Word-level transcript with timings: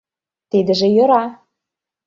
Тидыже 0.49 0.87
йӧра. 0.95 1.23